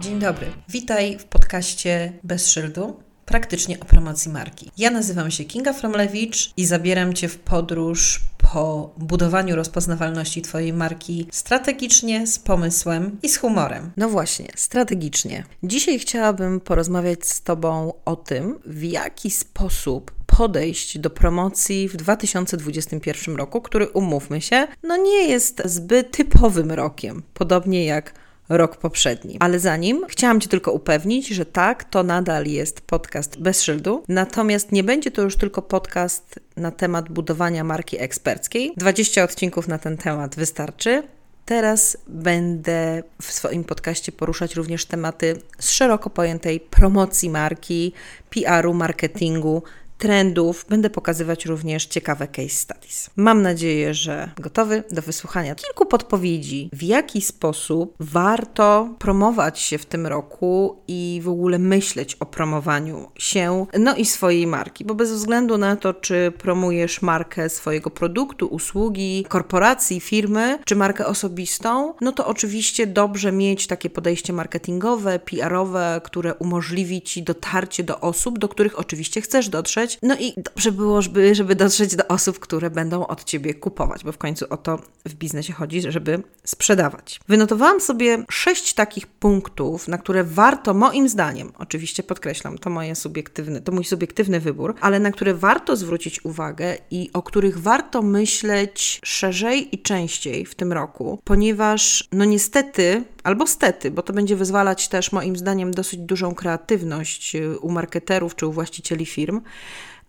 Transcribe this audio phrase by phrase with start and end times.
[0.00, 0.46] Dzień dobry.
[0.68, 2.96] Witaj w podcaście Bez Szyldu,
[3.26, 4.70] praktycznie o promocji marki.
[4.78, 8.20] Ja nazywam się Kinga Fromlewicz i zabieram Cię w podróż
[8.52, 13.90] po budowaniu rozpoznawalności Twojej marki strategicznie, z pomysłem i z humorem.
[13.96, 15.44] No właśnie, strategicznie.
[15.62, 23.36] Dzisiaj chciałabym porozmawiać z Tobą o tym, w jaki sposób podejść do promocji w 2021
[23.36, 28.21] roku, który umówmy się, no nie jest zbyt typowym rokiem, podobnie jak
[28.56, 29.36] rok poprzedni.
[29.40, 34.72] Ale zanim chciałam Cię tylko upewnić, że tak, to nadal jest podcast bez szyldu, natomiast
[34.72, 38.72] nie będzie to już tylko podcast na temat budowania marki eksperckiej.
[38.76, 41.02] 20 odcinków na ten temat wystarczy.
[41.44, 47.92] Teraz będę w swoim podcaście poruszać również tematy z szeroko pojętej promocji marki,
[48.30, 49.62] PR-u, marketingu,
[50.02, 50.66] trendów.
[50.68, 53.10] Będę pokazywać również ciekawe case studies.
[53.16, 59.86] Mam nadzieję, że gotowy do wysłuchania kilku podpowiedzi, w jaki sposób warto promować się w
[59.86, 65.12] tym roku i w ogóle myśleć o promowaniu się, no i swojej marki, bo bez
[65.12, 72.12] względu na to, czy promujesz markę swojego produktu, usługi, korporacji, firmy, czy markę osobistą, no
[72.12, 78.48] to oczywiście dobrze mieć takie podejście marketingowe, PR-owe, które umożliwi ci dotarcie do osób, do
[78.48, 83.06] których oczywiście chcesz dotrzeć no i dobrze było, żeby, żeby dotrzeć do osób, które będą
[83.06, 87.20] od ciebie kupować, bo w końcu o to w biznesie chodzi, żeby sprzedawać.
[87.28, 93.60] Wynotowałam sobie sześć takich punktów, na które warto, moim zdaniem, oczywiście podkreślam, to moje subiektywne,
[93.60, 99.00] to mój subiektywny wybór, ale na które warto zwrócić uwagę i o których warto myśleć
[99.04, 104.88] szerzej i częściej w tym roku, ponieważ no niestety albo stety, bo to będzie wyzwalać
[104.88, 109.40] też moim zdaniem dosyć dużą kreatywność y, u marketerów czy u właścicieli firm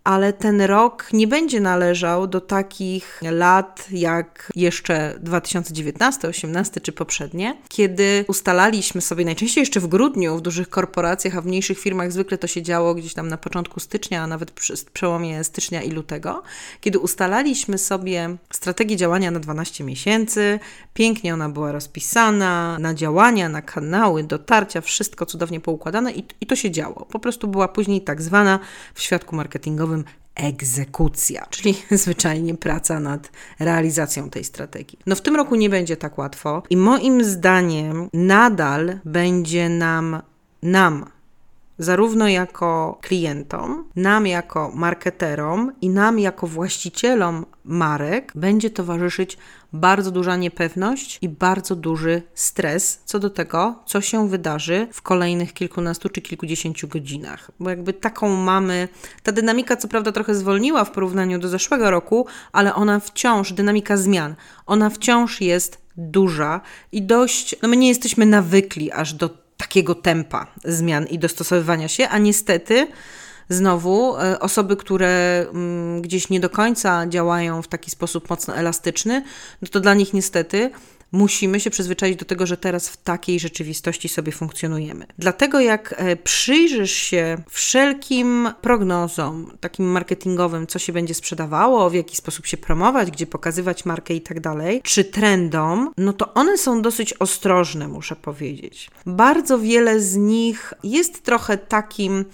[0.03, 7.57] ale ten rok nie będzie należał do takich lat jak jeszcze 2019, 18 czy poprzednie,
[7.69, 12.37] kiedy ustalaliśmy sobie najczęściej jeszcze w grudniu w dużych korporacjach, a w mniejszych firmach zwykle
[12.37, 16.43] to się działo gdzieś tam na początku stycznia, a nawet przy przełomie stycznia i lutego,
[16.81, 20.59] kiedy ustalaliśmy sobie strategię działania na 12 miesięcy,
[20.93, 26.55] pięknie ona była rozpisana, na działania, na kanały, dotarcia, wszystko cudownie poukładane i, i to
[26.55, 27.05] się działo.
[27.11, 28.59] Po prostu była później tak zwana
[28.93, 29.92] w świadku marketingowym
[30.35, 34.99] egzekucja, czyli zwyczajnie praca nad realizacją tej strategii.
[35.05, 40.21] No w tym roku nie będzie tak łatwo i moim zdaniem nadal będzie nam
[40.63, 41.05] nam
[41.77, 49.37] zarówno jako klientom, nam jako marketerom i nam jako właścicielom marek będzie towarzyszyć
[49.73, 55.53] bardzo duża niepewność i bardzo duży stres co do tego, co się wydarzy w kolejnych
[55.53, 57.51] kilkunastu czy kilkudziesięciu godzinach.
[57.59, 58.87] Bo jakby taką mamy,
[59.23, 63.97] ta dynamika co prawda trochę zwolniła w porównaniu do zeszłego roku, ale ona wciąż, dynamika
[63.97, 64.35] zmian,
[64.65, 70.47] ona wciąż jest duża i dość, no my nie jesteśmy nawykli aż do takiego tempa
[70.65, 72.87] zmian i dostosowywania się, a niestety
[73.49, 79.23] znowu e, osoby, które mm, gdzieś nie do końca działają w taki sposób mocno elastyczny,
[79.61, 80.71] no to dla nich niestety
[81.13, 85.05] musimy się przyzwyczaić do tego, że teraz w takiej rzeczywistości sobie funkcjonujemy.
[85.17, 92.15] Dlatego jak e, przyjrzysz się wszelkim prognozom, takim marketingowym, co się będzie sprzedawało, w jaki
[92.15, 96.81] sposób się promować, gdzie pokazywać markę i tak dalej, czy trendom, no to one są
[96.81, 98.91] dosyć ostrożne, muszę powiedzieć.
[99.05, 102.25] Bardzo wiele z nich jest trochę takim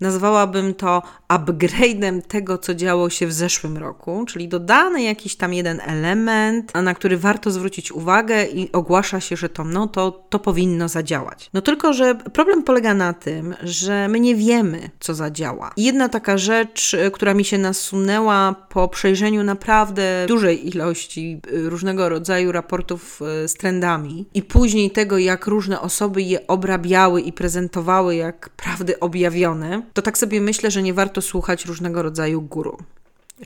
[0.00, 5.80] Nazwałabym to upgrade'em tego, co działo się w zeszłym roku, czyli dodany jakiś tam jeden
[5.86, 10.88] element, na który warto zwrócić uwagę i ogłasza się, że to, no, to, to powinno
[10.88, 11.50] zadziałać.
[11.54, 15.72] No tylko, że problem polega na tym, że my nie wiemy, co zadziała.
[15.76, 22.52] Jedna taka rzecz, która mi się nasunęła po przejrzeniu naprawdę dużej ilości y, różnego rodzaju
[22.52, 28.48] raportów y, z trendami i później tego, jak różne osoby je obrabiały i prezentowały jak
[28.48, 32.78] prawdy objawione, to tak sobie myślę, że nie warto słuchać różnego rodzaju guru.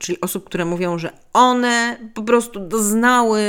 [0.01, 3.43] Czyli osób, które mówią, że one po prostu doznały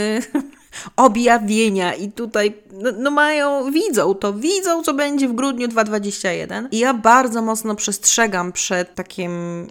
[0.95, 6.67] objawienia i tutaj no, no, mają, widzą to, widzą, co będzie w grudniu 2021.
[6.71, 9.67] I ja bardzo mocno przestrzegam przed takim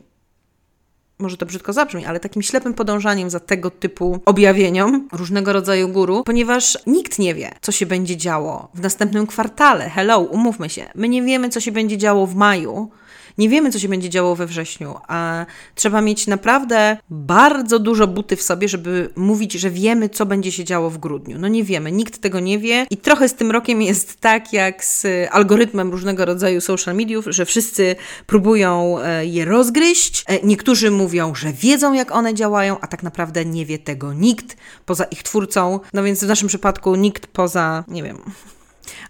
[1.21, 6.23] może to brzydko zabrzmi, ale takim ślepym podążaniem za tego typu objawieniom różnego rodzaju guru,
[6.25, 9.89] ponieważ nikt nie wie, co się będzie działo w następnym kwartale.
[9.89, 10.91] Hello, umówmy się.
[10.95, 12.91] My nie wiemy, co się będzie działo w maju,
[13.39, 18.37] nie wiemy, co się będzie działo we wrześniu, a trzeba mieć naprawdę bardzo dużo buty
[18.37, 21.39] w sobie, żeby mówić, że wiemy, co będzie się działo w grudniu.
[21.39, 24.85] No nie wiemy, nikt tego nie wie i trochę z tym rokiem jest tak, jak
[24.85, 27.97] z algorytmem różnego rodzaju social mediów, że wszyscy
[28.27, 30.25] próbują e, je rozgryźć.
[30.27, 34.57] E, niektórzy mówią, że wiedzą, jak one działają, a tak naprawdę nie wie tego nikt
[34.87, 35.81] poza ich twórcą.
[35.93, 38.19] No więc w naszym przypadku nikt poza, nie wiem,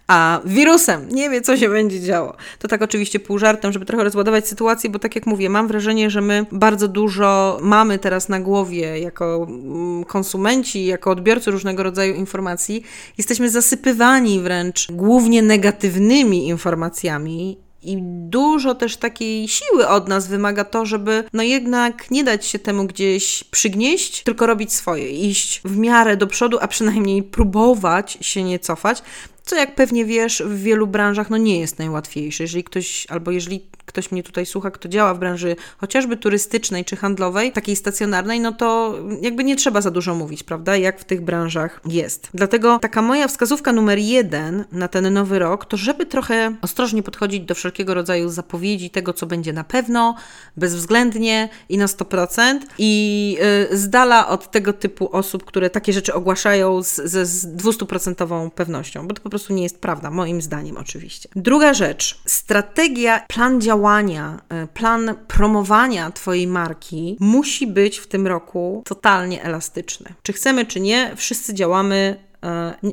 [0.07, 2.35] a wirusem nie wie, co się będzie działo.
[2.59, 6.09] To tak oczywiście pół żartem, żeby trochę rozładować sytuację, bo tak jak mówię, mam wrażenie,
[6.09, 12.13] że my bardzo dużo mamy teraz na głowie jako mm, konsumenci, jako odbiorcy różnego rodzaju
[12.15, 12.83] informacji.
[13.17, 17.97] Jesteśmy zasypywani wręcz głównie negatywnymi informacjami i
[18.29, 22.85] dużo też takiej siły od nas wymaga to, żeby no jednak nie dać się temu
[22.85, 28.59] gdzieś przygnieść, tylko robić swoje, iść w miarę do przodu, a przynajmniej próbować się nie
[28.59, 29.03] cofać,
[29.45, 32.43] co jak pewnie wiesz, w wielu branżach no nie jest najłatwiejsze.
[32.43, 33.61] Jeżeli ktoś, albo jeżeli
[33.91, 38.51] ktoś mnie tutaj słucha, kto działa w branży chociażby turystycznej czy handlowej, takiej stacjonarnej, no
[38.51, 42.29] to jakby nie trzeba za dużo mówić, prawda, jak w tych branżach jest.
[42.33, 47.41] Dlatego taka moja wskazówka numer jeden na ten nowy rok, to żeby trochę ostrożnie podchodzić
[47.43, 50.15] do wszelkiego rodzaju zapowiedzi tego, co będzie na pewno,
[50.57, 53.37] bezwzględnie i na 100% i
[53.69, 56.95] yy, z dala od tego typu osób, które takie rzeczy ogłaszają z,
[57.27, 61.29] z 200% pewnością, bo to po prostu nie jest prawda, moim zdaniem oczywiście.
[61.35, 68.83] Druga rzecz, strategia, plan działania, e, plan promowania Twojej marki musi być w tym roku
[68.85, 70.13] totalnie elastyczny.
[70.23, 72.30] Czy chcemy, czy nie, wszyscy działamy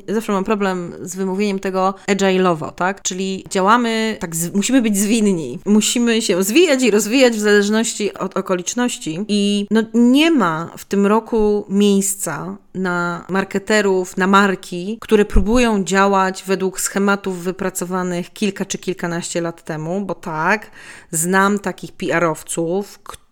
[0.09, 3.03] zawsze mam problem z wymówieniem tego agile'owo, tak?
[3.03, 5.59] Czyli działamy, tak, z, musimy być zwinni.
[5.65, 9.25] Musimy się zwijać i rozwijać w zależności od okoliczności.
[9.29, 16.45] I no, nie ma w tym roku miejsca na marketerów, na marki, które próbują działać
[16.47, 20.71] według schematów wypracowanych kilka czy kilkanaście lat temu, bo tak,
[21.11, 23.28] znam takich PR-owców, którzy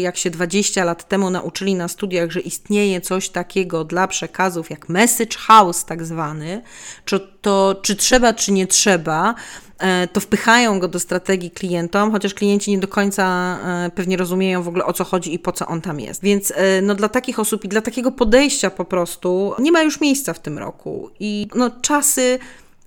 [0.00, 4.88] jak się 20 lat temu nauczyli na studiach, że istnieje coś takiego dla przekazów jak
[4.88, 6.62] message house tak zwany,
[7.04, 9.34] czy to czy trzeba, czy nie trzeba,
[9.78, 14.62] e, to wpychają go do strategii klientom, chociaż klienci nie do końca e, pewnie rozumieją
[14.62, 16.22] w ogóle o co chodzi i po co on tam jest.
[16.22, 20.00] Więc e, no, dla takich osób i dla takiego podejścia po prostu nie ma już
[20.00, 21.10] miejsca w tym roku.
[21.20, 22.38] I no, czasy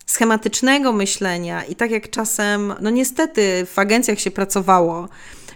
[0.05, 5.09] schematycznego myślenia i tak jak czasem, no niestety w agencjach się pracowało,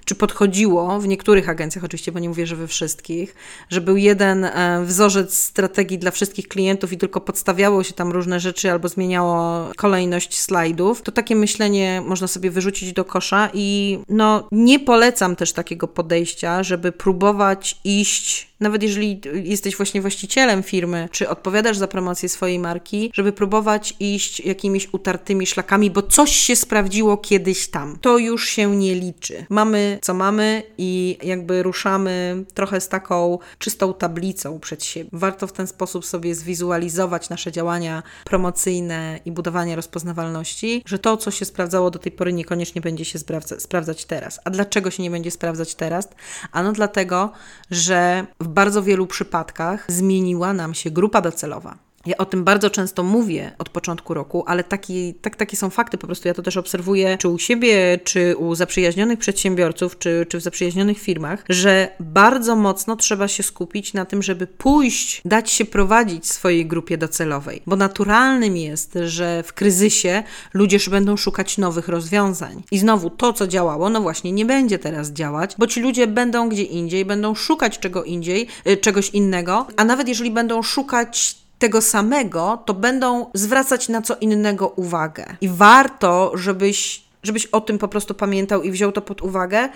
[0.10, 3.36] czy podchodziło w niektórych agencjach, oczywiście, bo nie mówię, że we wszystkich,
[3.70, 8.40] że był jeden e, wzorzec strategii dla wszystkich klientów i tylko podstawiało się tam różne
[8.40, 14.48] rzeczy albo zmieniało kolejność slajdów, to takie myślenie można sobie wyrzucić do kosza i no
[14.52, 21.30] nie polecam też takiego podejścia, żeby próbować iść nawet jeżeli jesteś właśnie właścicielem firmy, czy
[21.30, 27.18] odpowiadasz za promocję swojej marki, żeby próbować iść jakimiś utartymi szlakami, bo coś się sprawdziło
[27.18, 27.98] kiedyś tam.
[28.02, 29.46] To już się nie liczy.
[29.50, 35.10] Mamy co mamy i jakby ruszamy trochę z taką czystą tablicą przed siebie.
[35.14, 41.32] Warto w ten sposób sobie zwizualizować nasze działania promocyjne i budowanie rozpoznawalności, że to, co
[41.32, 44.40] się sprawdzało do tej pory, niekoniecznie będzie się sprawdza sprawdzać teraz.
[44.46, 46.10] A dlaczego się nie będzie sprawdzać teraz?
[46.52, 47.32] Ano dlatego,
[47.72, 51.89] że w bardzo wielu przypadkach zmieniła nam się grupa docelowa.
[52.06, 55.98] Ja o tym bardzo często mówię od początku roku, ale taki, tak, takie są fakty.
[55.98, 60.38] Po prostu ja to też obserwuję, czy u siebie, czy u zaprzyjaźnionych przedsiębiorców, czy, czy
[60.38, 65.66] w zaprzyjaźnionych firmach, że bardzo mocno trzeba się skupić na tym, żeby pójść, dać się
[65.66, 67.62] prowadzić swojej grupie docelowej.
[67.66, 70.24] Bo naturalnym jest, że w kryzysie
[70.54, 72.64] ludzie będą szukać nowych rozwiązań.
[72.72, 76.50] I znowu to, co działało, no właśnie nie będzie teraz działać, bo ci ludzie będą
[76.50, 81.82] gdzie indziej, będą szukać czego indziej, y, czegoś innego, a nawet jeżeli będą szukać tego
[81.82, 85.26] samego, to będą zwracać na co innego uwagę.
[85.42, 89.70] I warto, żebyś, żebyś o tym po prostu pamiętał i wziął to pod uwagę.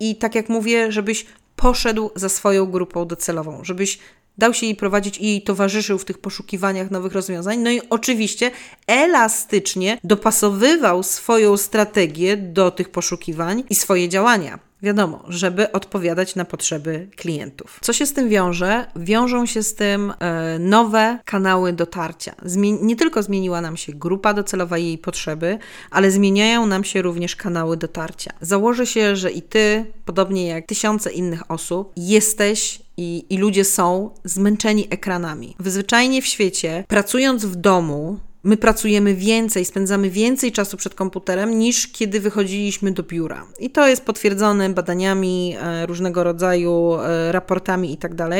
[0.00, 1.26] I tak jak mówię, żebyś
[1.56, 3.98] poszedł za swoją grupą docelową, żebyś
[4.38, 7.58] dał się jej prowadzić i jej towarzyszył w tych poszukiwaniach nowych rozwiązań.
[7.58, 8.50] No i oczywiście
[8.86, 14.69] elastycznie dopasowywał swoją strategię do tych poszukiwań i swoje działania.
[14.82, 17.78] Wiadomo, żeby odpowiadać na potrzeby klientów.
[17.82, 18.86] Co się z tym wiąże?
[18.96, 22.34] Wiążą się z tym e, nowe kanały dotarcia.
[22.82, 25.58] Nie tylko zmieniła nam się grupa docelowa i jej potrzeby,
[25.90, 28.32] ale zmieniają nam się również kanały dotarcia.
[28.40, 34.10] Założę się, że i ty, podobnie jak tysiące innych osób, jesteś i, i ludzie są
[34.24, 35.56] zmęczeni ekranami.
[35.64, 41.88] Zwyczajnie w świecie, pracując w domu, my pracujemy więcej, spędzamy więcej czasu przed komputerem niż
[41.88, 43.46] kiedy wychodziliśmy do biura.
[43.58, 48.16] I to jest potwierdzone badaniami, e, różnego rodzaju e, raportami itd.
[48.16, 48.38] Tak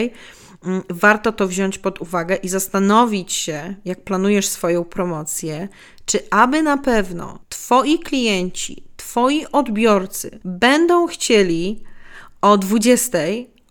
[0.66, 5.68] mm, warto to wziąć pod uwagę i zastanowić się, jak planujesz swoją promocję,
[6.04, 11.82] czy aby na pewno Twoi klienci, Twoi odbiorcy będą chcieli
[12.40, 13.18] o 20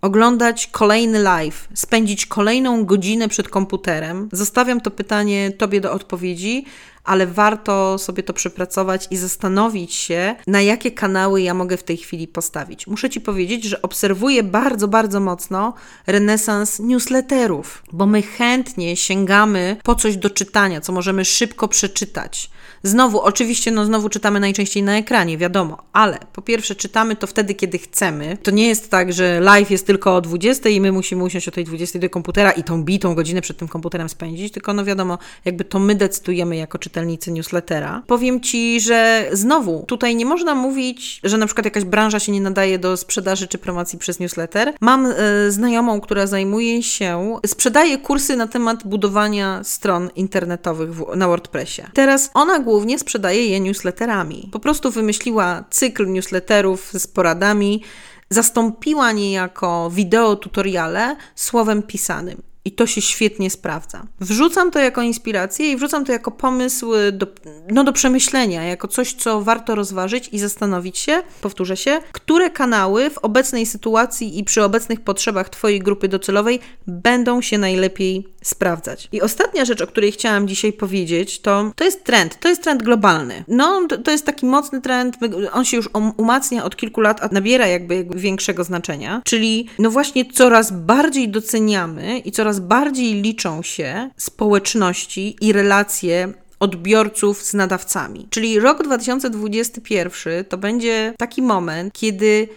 [0.01, 4.29] oglądać kolejny live, spędzić kolejną godzinę przed komputerem?
[4.31, 6.65] Zostawiam to pytanie Tobie do odpowiedzi,
[7.03, 11.97] ale warto sobie to przepracować i zastanowić się, na jakie kanały ja mogę w tej
[11.97, 12.87] chwili postawić.
[12.87, 15.73] Muszę Ci powiedzieć, że obserwuję bardzo, bardzo mocno
[16.07, 22.49] renesans newsletterów, bo my chętnie sięgamy po coś do czytania, co możemy szybko przeczytać.
[22.83, 27.55] Znowu, oczywiście, no znowu czytamy najczęściej na ekranie, wiadomo, ale po pierwsze czytamy to wtedy,
[27.55, 28.37] kiedy chcemy.
[28.43, 31.51] To nie jest tak, że live jest tylko o 20 i my musimy usiąść o
[31.51, 35.17] tej 20 do komputera i tą bitą godzinę przed tym komputerem spędzić, tylko no wiadomo,
[35.45, 38.03] jakby to my decydujemy jako czytelnicy newslettera.
[38.07, 42.41] Powiem Ci, że znowu, tutaj nie można mówić, że na przykład jakaś branża się nie
[42.41, 44.73] nadaje do sprzedaży czy promocji przez newsletter.
[44.81, 45.15] Mam e,
[45.51, 51.81] znajomą, która zajmuje się, sprzedaje kursy na temat budowania stron internetowych w, na WordPressie.
[51.93, 54.49] Teraz ona głównie sprzedaje je newsletterami.
[54.51, 57.83] Po prostu wymyśliła cykl newsletterów z poradami,
[58.29, 62.41] zastąpiła niejako wideo tutoriale słowem pisanym.
[62.69, 64.03] I to się świetnie sprawdza.
[64.19, 67.27] Wrzucam to jako inspirację i wrzucam to jako pomysł do,
[67.71, 73.09] no do przemyślenia, jako coś, co warto rozważyć i zastanowić się, powtórzę się, które kanały
[73.09, 79.07] w obecnej sytuacji i przy obecnych potrzebach Twojej grupy docelowej będą się najlepiej sprawdzać.
[79.11, 82.83] I ostatnia rzecz, o której chciałam dzisiaj powiedzieć, to, to jest trend, to jest trend
[82.83, 83.43] globalny.
[83.47, 85.17] No, to, jest taki mocny trend,
[85.51, 89.89] on się już um, umacnia od kilku lat, a nabiera jakby większego znaczenia, czyli no
[89.89, 98.27] właśnie coraz bardziej doceniamy i coraz bardziej liczą się społeczności i relacje odbiorców z nadawcami.
[98.29, 102.47] Czyli rok 2021 to będzie taki moment, kiedy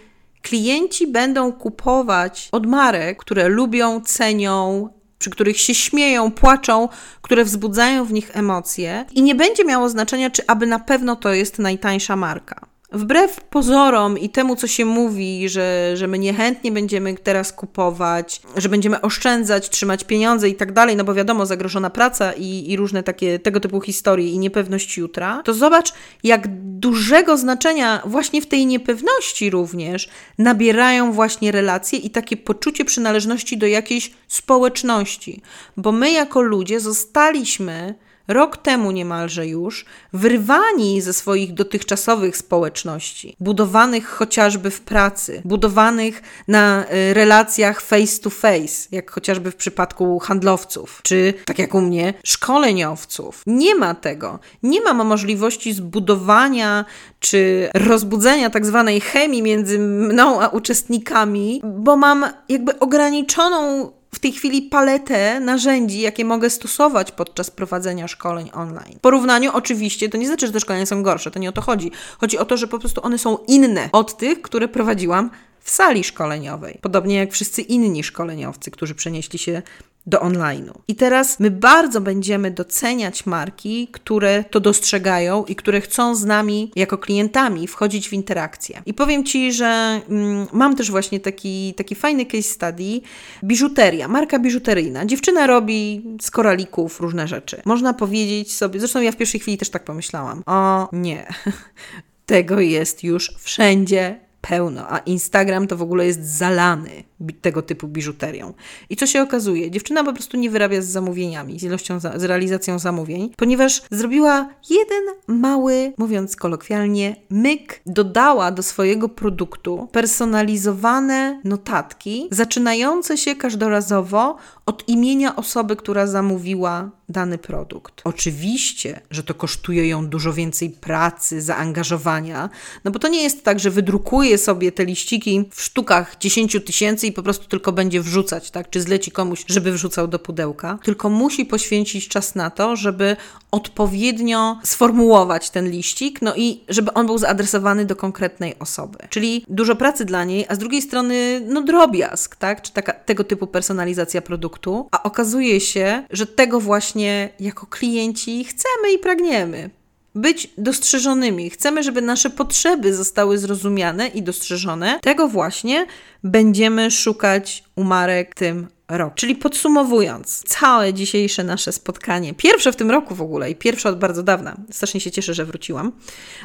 [0.41, 6.89] klienci będą kupować od marek, które lubią, cenią, przy których się śmieją, płaczą,
[7.21, 11.33] które wzbudzają w nich emocje i nie będzie miało znaczenia, czy aby na pewno to
[11.33, 12.72] jest najtańsza marka.
[12.93, 18.69] Wbrew pozorom i temu, co się mówi, że, że my niechętnie będziemy teraz kupować, że
[18.69, 23.03] będziemy oszczędzać, trzymać pieniądze i tak dalej, no bo wiadomo, zagrożona praca i, i różne
[23.03, 26.47] takie tego typu historie i niepewność jutra, to zobacz, jak
[26.79, 33.67] dużego znaczenia właśnie w tej niepewności również nabierają właśnie relacje i takie poczucie przynależności do
[33.67, 35.41] jakiejś społeczności.
[35.77, 37.95] Bo my jako ludzie zostaliśmy
[38.27, 46.85] rok temu niemalże już, wyrwani ze swoich dotychczasowych społeczności, budowanych chociażby w pracy, budowanych na
[46.85, 52.13] y, relacjach face to face, jak chociażby w przypadku handlowców, czy tak jak u mnie,
[52.23, 53.43] szkoleniowców.
[53.45, 54.39] Nie ma tego.
[54.63, 56.85] Nie ma możliwości zbudowania
[57.19, 64.31] czy rozbudzenia tak zwanej chemii między mną a uczestnikami, bo mam jakby ograniczoną w tej
[64.31, 68.95] chwili paletę narzędzi, jakie mogę stosować podczas prowadzenia szkoleń online.
[68.97, 71.61] W porównaniu oczywiście, to nie znaczy, że te szkolenia są gorsze, to nie o to
[71.61, 71.91] chodzi.
[72.17, 75.29] Chodzi o to, że po prostu one są inne od tych, które prowadziłam
[75.63, 76.79] w sali szkoleniowej.
[76.81, 79.61] Podobnie jak wszyscy inni szkoleniowcy, którzy przenieśli się
[80.05, 80.73] do online'u.
[80.87, 86.71] I teraz my bardzo będziemy doceniać marki, które to dostrzegają i które chcą z nami
[86.75, 88.81] jako klientami wchodzić w interakcję.
[88.85, 93.01] I powiem Ci, że mm, mam też właśnie taki, taki fajny case study.
[93.43, 95.05] Biżuteria, marka biżuteryjna.
[95.05, 97.61] Dziewczyna robi z koralików różne rzeczy.
[97.65, 100.43] Można powiedzieć sobie, zresztą ja w pierwszej chwili też tak pomyślałam.
[100.45, 101.27] O nie,
[102.25, 107.03] tego jest już wszędzie pełno, a Instagram to w ogóle jest zalany
[107.41, 108.53] tego typu biżuterią.
[108.89, 109.71] I co się okazuje?
[109.71, 115.03] Dziewczyna po prostu nie wyrabia z zamówieniami, z ilością, z realizacją zamówień, ponieważ zrobiła jeden
[115.27, 125.35] mały, mówiąc kolokwialnie, myk, dodała do swojego produktu personalizowane notatki, zaczynające się każdorazowo od imienia
[125.35, 128.01] osoby, która zamówiła dany produkt.
[128.03, 132.49] Oczywiście, że to kosztuje ją dużo więcej pracy, zaangażowania,
[132.83, 137.07] no bo to nie jest tak, że wydrukuje sobie te liściki w sztukach 10 tysięcy
[137.07, 138.69] i po prostu tylko będzie wrzucać, tak?
[138.69, 143.15] Czy zleci komuś, żeby wrzucał do pudełka, tylko musi poświęcić czas na to, żeby
[143.51, 148.99] odpowiednio sformułować ten liścik, no i żeby on był zaadresowany do konkretnej osoby.
[149.09, 152.61] Czyli dużo pracy dla niej, a z drugiej strony, no drobiazg, tak?
[152.61, 158.93] Czy taka, tego typu personalizacja produktu, a okazuje się, że tego właśnie jako klienci chcemy
[158.93, 159.69] i pragniemy
[160.15, 161.49] być dostrzeżonymi.
[161.49, 164.99] Chcemy, żeby nasze potrzeby zostały zrozumiane i dostrzeżone.
[165.01, 165.85] Tego właśnie
[166.23, 169.15] będziemy szukać u marek tym roku.
[169.15, 173.99] Czyli podsumowując, całe dzisiejsze nasze spotkanie, pierwsze w tym roku w ogóle i pierwsze od
[173.99, 175.91] bardzo dawna, strasznie się cieszę, że wróciłam,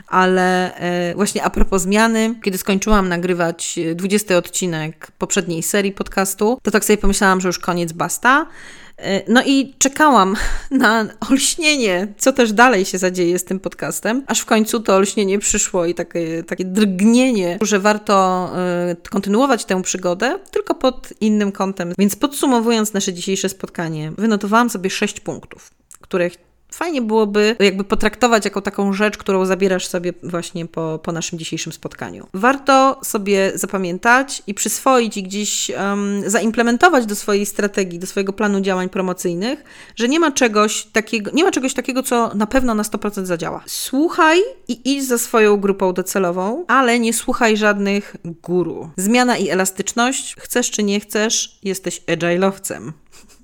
[0.07, 6.71] ale e, właśnie a propos zmiany, kiedy skończyłam nagrywać 20 odcinek poprzedniej serii podcastu, to
[6.71, 8.47] tak sobie pomyślałam, że już koniec basta
[8.88, 8.88] E,
[9.29, 10.37] no i czekałam
[10.71, 15.39] na olśnienie, co też dalej się zadzieje z tym podcastem, aż w końcu to olśnienie
[15.39, 18.51] przyszło i takie, takie drgnienie, że warto
[18.93, 21.93] y, kontynuować tę przygodę, tylko pod innym kątem.
[21.99, 26.31] Więc podsumowując nasze dzisiejsze spotkanie, wynotowałam sobie sześć punktów, które
[26.71, 31.73] fajnie byłoby jakby potraktować jako taką rzecz, którą zabierasz sobie właśnie po, po naszym dzisiejszym
[31.73, 32.27] spotkaniu.
[32.35, 38.61] Warto sobie zapamiętać i przyswoić i gdzieś um, zaimplementować do swojej strategii, do swojego planu
[38.61, 39.65] działań promocyjnych,
[39.97, 43.63] że nie ma czegoś takiego, nie ma czegoś takiego, co na pewno na 100% zadziała.
[43.67, 48.91] Słuchaj i idź za swoją grupą docelową, ale nie słuchaj żadnych guru.
[48.97, 52.93] Zmiana i elastyczność, chcesz czy nie chcesz, jesteś agile'owcem.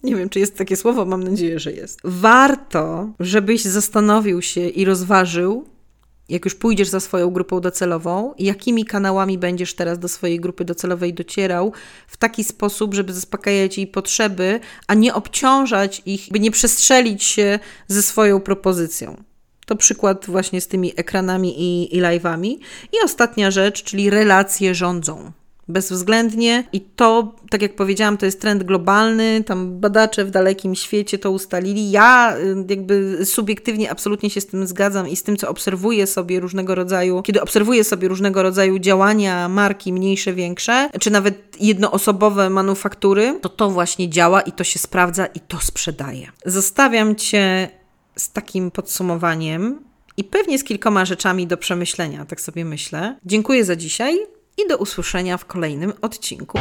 [0.04, 2.00] Nie wiem, czy jest takie słowo, mam nadzieję, że jest.
[2.04, 5.64] Warto, żebyś zastanowił się i rozważył,
[6.28, 11.14] jak już pójdziesz za swoją grupą docelową, jakimi kanałami będziesz teraz do swojej grupy docelowej
[11.14, 11.72] docierał
[12.08, 17.58] w taki sposób, żeby zaspokajać jej potrzeby, a nie obciążać ich, by nie przestrzelić się
[17.88, 19.16] ze swoją propozycją.
[19.66, 22.56] To przykład właśnie z tymi ekranami i, i live'ami.
[22.92, 25.32] I ostatnia rzecz, czyli relacje rządzą
[25.68, 31.18] bezwzględnie i to, tak jak powiedziałam, to jest trend globalny, tam badacze w dalekim świecie
[31.18, 31.90] to ustalili.
[31.90, 36.40] Ja y, jakby subiektywnie absolutnie się z tym zgadzam i z tym, co obserwuję sobie
[36.40, 43.38] różnego rodzaju, kiedy obserwuję sobie różnego rodzaju działania marki mniejsze, większe, czy nawet jednoosobowe manufaktury,
[43.42, 46.28] to to właśnie działa i to się sprawdza i to sprzedaje.
[46.46, 47.68] Zostawiam Cię
[48.16, 49.80] z takim podsumowaniem
[50.16, 53.16] i pewnie z kilkoma rzeczami do przemyślenia, tak sobie myślę.
[53.24, 56.58] Dziękuję za dzisiaj i do usłyszenia w kolejnym odcinku.